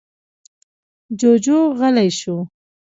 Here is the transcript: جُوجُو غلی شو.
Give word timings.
جُوجُو 1.19 1.59
غلی 1.79 2.09
شو. 2.19 2.35